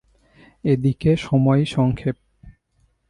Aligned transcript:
এ 0.63 0.73
দিকে 0.75 1.11
সময়সংক্ষেপ। 1.17 2.17